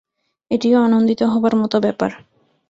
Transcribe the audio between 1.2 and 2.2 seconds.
হবার মতো ব্যাপার।